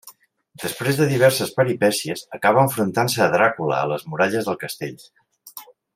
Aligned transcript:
Després 0.61 1.01
de 1.01 1.05
diverses 1.11 1.51
peripècies, 1.59 2.25
acaba 2.39 2.63
enfrontant-se 2.69 3.23
a 3.27 3.31
Dràcula 3.37 3.79
a 3.83 3.91
les 3.95 4.07
muralles 4.15 4.49
del 4.49 4.59
castell. 4.65 4.97